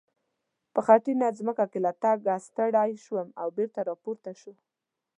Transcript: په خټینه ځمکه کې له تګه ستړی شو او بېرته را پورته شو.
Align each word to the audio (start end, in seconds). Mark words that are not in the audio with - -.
په 0.73 0.79
خټینه 0.85 1.27
ځمکه 1.39 1.65
کې 1.71 1.79
له 1.85 1.91
تګه 2.03 2.35
ستړی 2.47 2.91
شو 3.03 3.17
او 3.41 3.47
بېرته 3.57 3.79
را 3.87 3.95
پورته 4.03 4.31
شو. 4.41 4.53